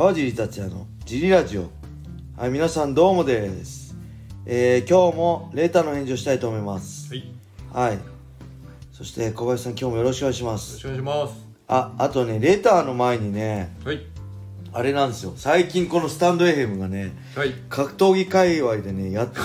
[0.00, 1.68] 川尻達也のジリラジオ
[2.34, 3.94] はい皆さんどうもです
[4.46, 7.22] えー、今日もレーターの返事をしたいと思いますはい。
[7.22, 7.26] よ
[7.70, 7.98] はい
[8.92, 11.46] そして小林さん今日もよろしくお願いしますろしくお願いします。
[11.68, 14.00] ああとねレターの前にねはい。
[14.72, 17.52] あれなんですよ最近このスタンド FM がねはい。
[17.68, 19.38] 格闘技界隈でねやって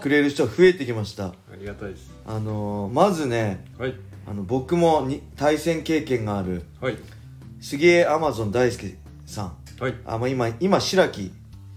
[0.00, 2.12] くれる人が増えてきました ありがたいです。
[2.24, 3.94] あのー、まずねはい。
[4.24, 6.96] あの僕もに対戦経験があるはい。
[7.60, 8.96] 杉江アマゾン大輔
[9.26, 9.94] さんはい。
[10.04, 11.32] あ、まあ、今今白木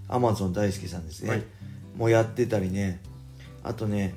[0.07, 1.43] アマゾン大輔さんですね、はい。
[1.95, 3.01] もうやってたりね。
[3.63, 4.15] あとね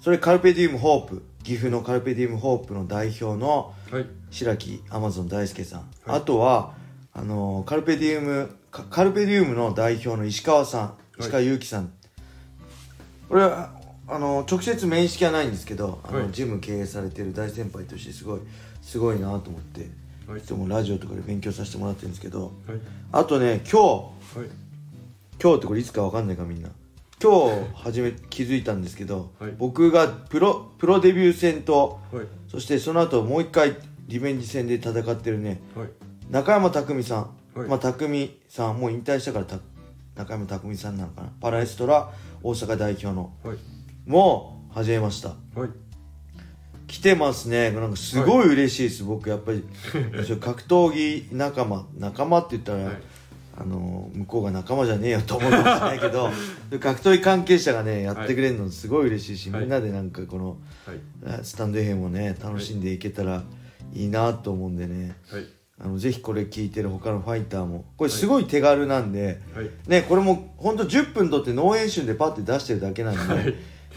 [0.00, 1.22] それカルペディウムホープ。
[1.42, 4.06] 岐阜のカルペディウムホープの代表のはい。
[4.30, 6.18] 白木アマゾン大輔さん、はい。
[6.18, 6.74] あとは
[7.12, 10.88] あのカルペディウムカカルペディウムの代表の石川さん。
[11.18, 11.20] い。
[11.20, 11.92] 石川祐希さん、
[13.28, 13.70] これは
[14.08, 16.32] あの直接面識はないんですけどあの、はい。
[16.32, 18.40] ジム経営されてる大先輩としてすごい
[18.82, 19.88] すごいなと思って
[20.28, 22.78] はいいつもラジオとかで勉強させてもらってるんですけどはい。
[23.12, 23.80] あとね今
[24.34, 24.48] 日はい。
[25.40, 26.70] 今日ってこれいつかわかんないかみんな
[27.22, 32.26] 今日初め気づいたんですけど、はい僕がプロプロデビュー戦とはい。
[32.50, 35.88] そしてその後もう一回リベンジ戦で戦ってるねはい。
[36.30, 39.58] 中山匠さん、はいまあ匠さんもう引退したからた
[40.16, 42.10] 中山匠さんなのかなパラエストラ
[42.42, 43.58] 大阪代表のはい。
[44.06, 45.70] もう始めましたはい。
[46.86, 47.70] 来てますね。
[47.70, 49.64] なんかすごい嬉しいです、僕やっぱり
[50.40, 53.02] 格闘技仲間仲間って言ったら、はい。
[53.58, 56.30] あの向こうが仲間じゃねえよと思うかもしれないけど
[56.78, 59.60] 格闘技関係者がねやってくれるのすごい嬉しいし、はい。
[59.62, 61.40] みんなでなんかこのはい。
[61.42, 63.42] スタンド FM をね楽しんでいけたら
[63.94, 65.46] いいなと思うんでね、はい。
[65.78, 69.70] あのぜひこれ聞いてる他のファイターもこれすごい手軽なんで、はい。
[69.88, 73.54] ねこれもほんと10分撮ってノー編集でパッて出してるだけなんで、はい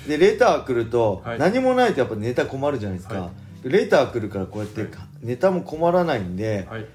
[0.08, 1.40] でレター来ると、はい。
[1.40, 3.32] 何もないとやっぱネタ困るじゃないですか、は
[3.64, 4.90] でレター来るからこうやって、はい。
[5.22, 6.86] ネタも困らないんで、はい。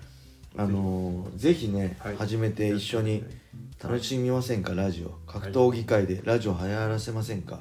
[0.56, 2.16] あのーぜひね、はい。
[2.16, 3.24] 始めて一緒に
[3.82, 4.72] 楽しみませんか？
[4.74, 5.10] ラジオ。
[5.30, 7.60] 格闘技界でラジオ流行らせませんか、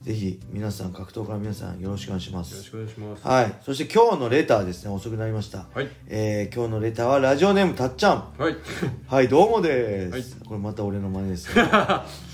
[0.00, 2.56] ぜひ皆さん格闘家の皆さんよろしくお願いします。
[2.56, 3.26] ろしくお願いします。
[3.26, 3.54] はい。
[3.62, 4.90] そして今日のレターですね。
[4.90, 5.88] 遅くなりました、はい。
[6.06, 8.32] えー今日のレターはラジオネームたっちゃん。
[8.38, 8.56] はい。
[9.06, 10.46] はいどうもです、はい。
[10.46, 11.64] これまた俺の真似ですね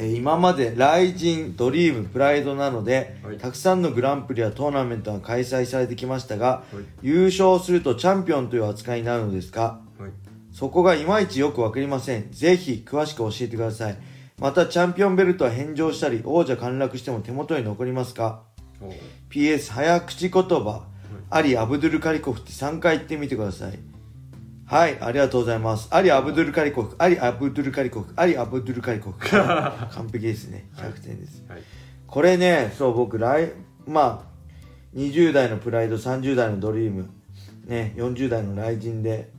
[0.00, 3.38] えー今までライジンドリームプライドなどで、はい。
[3.38, 6.84] たくさんのグランプリやトーナメントが開催されてきましたが、はい。
[7.02, 9.80] 優勝するとチャンピオンという扱いになるのですか？
[9.98, 10.10] はい。
[10.52, 12.30] そこがいまいちよくわかりません。
[12.32, 13.98] ぜひ詳しく教えてください。
[14.38, 18.42] またチャンピオンベルトは返上したり王者陥落しても手元に残りますか
[19.30, 20.86] ？PS 早口言葉、
[21.28, 23.78] アリ・アブドゥル・カリコフって3回言ってみてください
[24.70, 25.88] はいありがとうございます。
[25.90, 30.68] アリ・アブドゥル・カリコフアリ・アブドゥル・カリコフアリ・アブドゥル・カリコフ 完璧ですね。
[30.76, 31.62] 100点です、はい。
[32.06, 33.50] これねそう僕来
[33.88, 37.10] まあ20代のプライド30代のドリーム。
[37.66, 39.32] ね40代のライジンで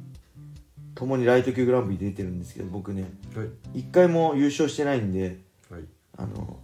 [0.96, 3.10] 共にライト級グランプリ出てるんですけど僕ね。
[3.34, 3.48] はい。
[3.80, 5.38] 一回も優勝してないんで
[5.70, 5.84] はい。
[6.18, 6.60] あの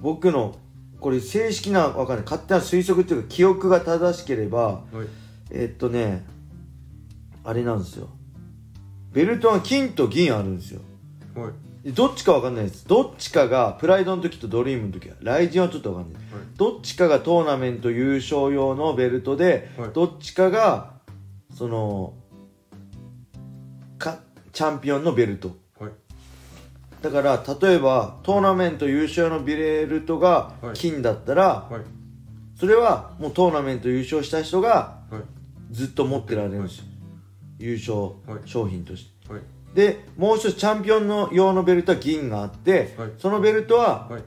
[0.00, 0.56] 僕の
[1.00, 2.24] これ正式なわかんない。
[2.24, 5.06] 勝手な推測っていうか記憶が正しければはい。
[5.50, 6.32] えっとね
[7.44, 8.08] あれなんですよ。
[9.12, 10.80] ベルトは金と銀あるんですよ。
[11.36, 11.52] はい。
[11.84, 12.88] でどっちかわかんないです。
[12.88, 15.10] どっちかがプライドの時とドリームの時。
[15.10, 16.22] はライジンはちょっとわかんない。
[16.56, 19.90] どっちかがトーナメント優勝用のベルトで、はい。
[19.92, 20.94] どっちかが
[21.54, 22.14] その
[23.98, 24.18] か
[24.52, 25.54] チャンピオンのベルト。
[25.78, 25.90] はい。
[27.02, 30.74] だから例えばトーナメント優勝のベルトがはい。
[30.74, 31.82] 金だったら、はい。
[32.58, 35.22] それはもうトーナメント優勝した人がはい。
[35.70, 36.84] ずっと持ってられるんですよ、
[37.64, 38.48] 優勝はい。
[38.48, 39.32] 商品として。
[39.32, 39.42] はい。
[39.74, 43.10] でもう一つチャンピオンの用のベルトは銀があって、はい。
[43.18, 44.22] そのベルトははい。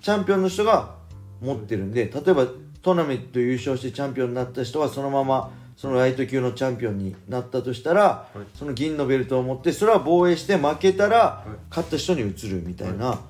[0.00, 0.96] チャンピオンの人が
[1.40, 2.46] 持ってるんで例えば
[2.82, 8.38] トーナメント優勝してチャンピオンになった人はそのままそのライト級のチャンピオンになったとしたら、い。
[8.56, 11.50] その銀のベルトを持ってそれは防衛して負けたら、い。
[11.70, 13.20] 勝った人に移るみたいな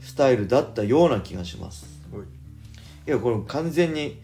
[0.00, 1.86] スタイルだったような気がします。
[2.12, 2.22] はい。
[3.06, 4.20] いやこれ完全に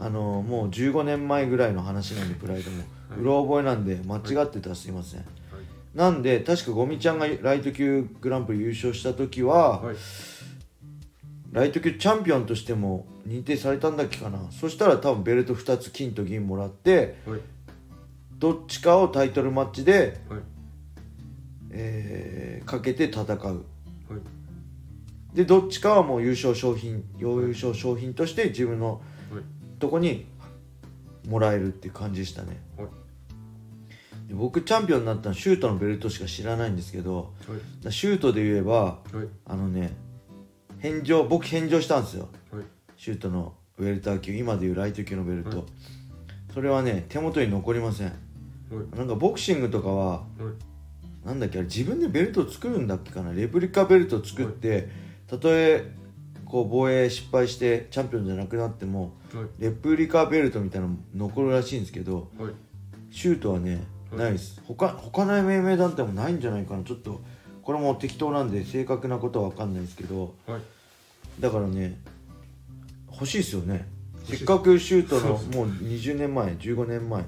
[0.00, 2.82] あのもう15年前ぐらいの話なんでプライドも、
[3.18, 5.24] うろ覚えなんで間違ってたらすいません、
[5.94, 9.96] なんで確かゴミちゃんがライト級グランプリ優勝した時は、はい。
[11.52, 17.40] ライト級チャンピオンとしても認定されたんだっけかなそしたら多分ベルト2つ金と銀もらってはい。
[18.38, 20.40] どっちかをタイトルマッチで、はい。
[21.70, 23.62] えーかけて戦うはい。
[25.36, 29.42] でどっちかはもう優勝商品優勝商品として自分のはい。
[29.78, 30.26] とこに
[31.28, 32.88] もらえるっていう感じでしたねはい。
[34.32, 37.34] で僕チャンピオンになったのはシュートのベルトしか知らないんですけど
[37.84, 37.92] はい。
[37.92, 39.28] シュートで言えばはい。
[39.44, 39.92] あのね
[40.78, 42.28] 返上僕返上したんですよ。
[42.50, 42.62] はい。
[42.96, 45.66] シュートのウェルター級今でいうライト級のベルト、
[46.52, 48.06] それはね手元に残りません。
[48.08, 48.96] はい。
[48.96, 50.22] なんかボクシングとかはは
[51.24, 51.26] い。
[51.26, 53.32] なんだっけあれ自分でベルトを作るんだっけかな？
[53.32, 54.88] レプリカベルトを作って
[55.28, 55.92] たとえ
[56.44, 59.46] こう防衛失敗してチャンピオンじゃなくなってもはい。
[59.58, 62.52] レプリカベルトみたいなの残るらしいんですけどはい。
[63.10, 63.82] シュートはねはい
[64.16, 64.60] ないです。
[64.66, 66.84] 他他の MMA 団体もないんじゃないかな。
[66.84, 67.22] ちょっと
[67.62, 70.34] これも適当なんで正確なことは分かんないですけど。
[70.46, 70.60] はい。
[71.40, 71.98] だからね
[73.10, 73.88] 欲しいですよね。
[74.24, 77.24] せっかくシュートのもう20年前15年前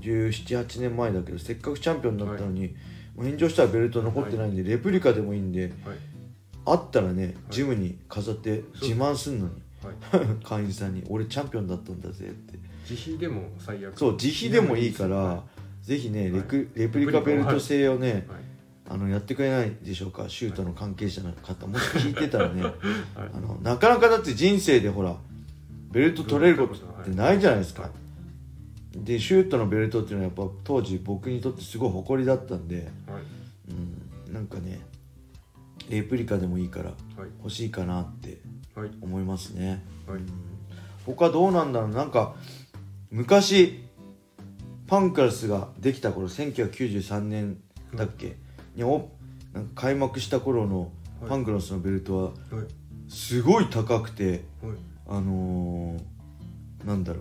[0.00, 2.68] 1718年前だけどせっかくチャンピオンになったのに、
[3.16, 5.72] もう炎上したらベルト残ってないんで、レプリカでもいいんではい。
[6.68, 9.52] あったらねジムに飾って自慢すんのに。
[9.82, 10.26] はい。
[10.44, 12.58] 会員さんに「俺チャンピオンだったんだぜ」って。
[12.88, 13.98] 自費でも最悪。
[13.98, 15.44] そう自費でもいいから、は
[15.86, 16.68] ぜひねレク、はい。
[16.74, 18.24] レプリカベルト製をね、はい。
[18.88, 20.28] あのやってくれないでしょうか？
[20.28, 21.68] シュートの関係者の方。
[21.68, 22.62] もし聞いてたらね。
[22.62, 22.72] はい。
[23.34, 25.16] あのなかなかだって人生でほら
[25.92, 29.04] ベルト取れることってないじゃないですか、はい。
[29.04, 32.86] でシュートのベルトっていうのはやっぱ当時僕にとってすごい誇りだったんで、はい。
[34.26, 34.80] うん、なんかね
[35.88, 36.96] レプリカでもいいからはい。
[37.38, 38.40] 欲しいかなって
[38.74, 38.90] はい。
[39.00, 39.84] 思いますね。
[40.08, 40.20] はい。
[41.04, 41.90] 他どうなんだろう？
[41.90, 42.34] なんか
[43.12, 43.85] 昔
[44.86, 47.58] パンクラスができた頃1993年
[47.94, 48.36] だっけ、
[48.74, 49.08] にお
[49.52, 50.90] なんか開幕した頃の
[51.20, 51.30] はい。
[51.30, 52.32] パンクラスのベルトははい。
[53.08, 54.42] すごい高くてはい。
[55.08, 57.20] あのー、なんだろ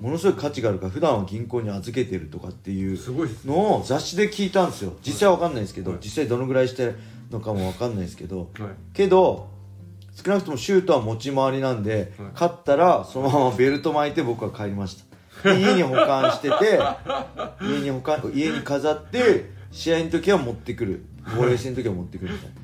[0.00, 0.02] う。
[0.02, 2.98] ものすごい価値があるから普段は銀行に預けてるとかっていう
[3.46, 4.94] のを雑誌で聞いたんですよ。
[5.06, 6.00] 実際わかんないですけど、はい。
[6.02, 6.98] 実際どのぐらいしてる
[7.30, 8.68] のかもわかんないですけどはい。
[8.92, 9.48] けど
[10.14, 12.28] 少なくともシュートは持ち回りなんで、はい。
[12.32, 15.03] 勝ったらそのままベルト巻いて僕は帰りました。
[15.03, 15.03] で
[15.44, 16.80] 家に保管してて
[17.62, 21.04] 家に保管家に飾って試合の時は持ってくる。
[21.36, 22.54] 防衛戦の時は持ってくるみたいな。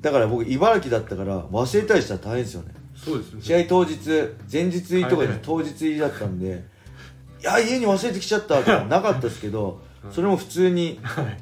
[0.00, 2.74] だから僕茨城だったから忘れたりしたら大変ですよね。
[2.94, 3.42] そうですね。
[3.42, 3.96] 試合当日
[4.52, 6.64] 前日入りとかではい当日入りだったんで、
[7.40, 10.12] いや家に忘れてきちゃったとかなかったですけどはい。
[10.14, 11.38] それも普通にはい。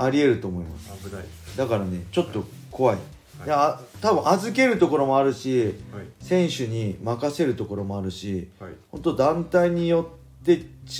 [0.00, 0.90] ありえると思います。
[1.08, 1.24] 危ない
[1.56, 3.00] だからねちょっと怖い、は
[3.44, 3.46] い。
[3.46, 5.74] いや多分預けるところもあるしはい。
[6.20, 8.72] 選手に任せるところもあるしはい。
[8.90, 10.10] 本当団体によ
[10.42, 10.52] って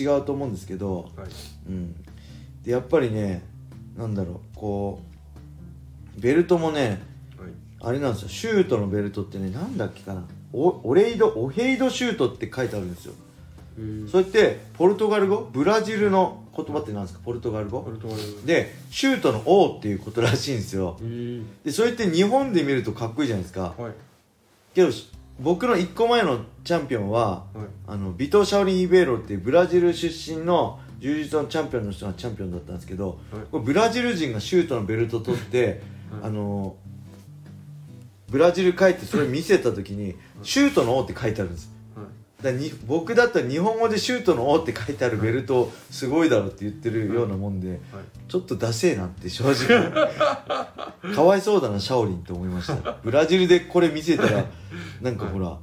[0.02, 1.28] 違うと思うんですけど、はい。
[1.68, 1.94] うん、
[2.62, 3.42] でやっぱりね
[3.96, 5.00] なんだろうこ
[6.16, 7.00] うベルトもね
[7.38, 7.50] はい。
[7.80, 13.14] あれなんですよシュートのベルトってねなんだっけかなオオレイドオヘイドシュートって書いてあるんですよ。
[13.78, 14.10] えー。
[14.10, 15.48] それってポルトガル語？
[15.52, 17.20] ブラジルの言葉って何ですか？
[17.24, 17.82] ポルトガル語？
[17.82, 20.98] ポルトガルでシュートの王っていうことらしいんですよ。
[21.00, 21.44] えー。
[21.64, 23.74] でそれって日本で見るとかっこいいじゃないですか。
[23.78, 23.92] はい。
[24.74, 27.66] けどし僕の1個前のチャンピオンははい。
[27.86, 33.42] あのビトー・シャオリン・イベーロっていうブラジル出身の柔術のチャンピオンの人がチャンピオンだったんですけど、はい。
[33.50, 36.22] これブラジル人がシュートのベルト取って、 はい。
[36.24, 36.76] あの
[38.28, 41.72] ブラジル帰ってそれ見せた時に「シュートの王」って書いてあるんです。
[41.96, 42.42] はい。
[42.42, 47.78] だに僕だったら日本語で「シュートの王」って書いてあるベルトすごいだろって言ってるようなもんで、はい。
[48.28, 49.90] ちょっとダセえなって正直
[51.14, 52.96] かわいそうだなシャオリンって思いました。
[53.02, 54.44] ブラジルでこれ見せたら
[55.00, 55.56] なんかほら、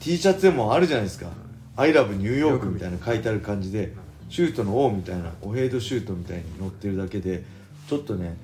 [0.00, 1.28] T シャツでもあるじゃないですか
[1.76, 3.94] 「I love ニューヨーク」みたいな書いてある感じで
[4.28, 7.42] シュートの王みたいなオヘイドシュートみたいに載ってるだけで
[7.88, 8.36] ちょっとね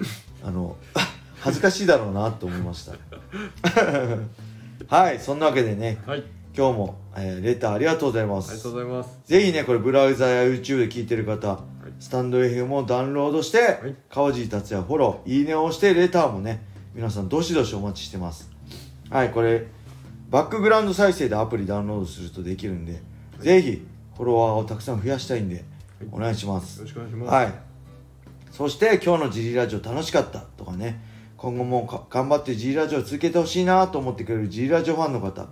[0.44, 0.76] あの
[1.40, 2.92] 恥ずかしいだろうなと思いました。
[4.88, 6.24] はいそんなわけでねはい。
[6.56, 9.10] 今日も、えーレターありがとうございまありがとすうございます。
[9.26, 11.60] ぜひねこれブラウザや YouTube で聞いてる方、
[11.98, 13.94] スタンド FM をダウンロードして、い。
[14.10, 16.62] 川尻達也フォローいいねを押してレターもね
[16.94, 18.50] 皆さんどしどしお待ちしてます。
[19.10, 19.66] はいこれ
[20.30, 23.00] バックグラウンド再生でアプリダウンロードするとできるんで、
[23.38, 23.86] ぜひ
[24.16, 25.64] フォロワーをたくさん増やしたいんで、
[26.10, 26.78] お願いします。
[26.78, 27.32] よろしくお願いします。
[27.32, 27.66] はい。
[28.56, 31.02] そして今日のジリラジオ楽しかったとかね
[31.36, 35.46] 今後もか頑張ってジリラジオを続けてほしいなと思ってくれるジリラジオファンの方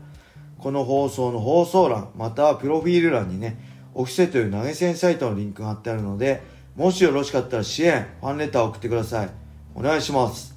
[0.59, 6.43] この放送の放送欄またはプロフィール欄にねオフィセという投げ銭サイトのリンクが貼ってあるので
[6.77, 9.31] もしよろしかったら支援ファンレターを送ってください。
[9.77, 10.55] お願いします。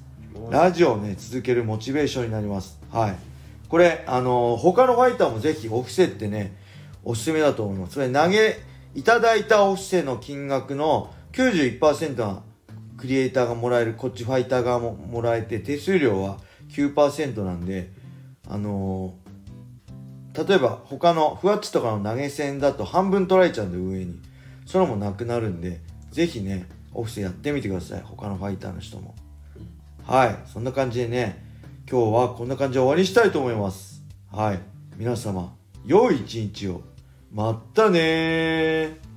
[0.50, 2.78] ラジオをね続けるモチベーションになります。
[2.90, 3.14] はい。
[3.68, 6.56] これあのー他のファイターもぜひオフィセってね
[7.04, 7.94] おすすめだと思います。
[7.94, 8.58] それ投げ
[8.94, 12.42] いただいたオフィセの金額の91%が
[12.96, 16.38] クリエイターがもらえるこっちファイター側ももらえて手数料は
[16.70, 17.92] 9%なんで
[18.48, 19.17] あのー
[20.46, 24.20] 例えば他のふわっちとかの投げ銭だと半分取られちゃうんで上に。
[24.66, 25.80] それもなくなるんで
[26.12, 28.02] 是非ねオフィスやってみてください。
[28.02, 29.16] 他のファイターの人も。
[30.06, 30.36] はい。
[30.46, 31.44] そんな感じでね
[31.90, 34.04] 今日はこんな感じで終わりにしたいと思います。
[34.30, 34.60] はい。
[34.96, 35.54] 皆様
[35.84, 36.82] 良い一日を。
[37.32, 39.07] まったね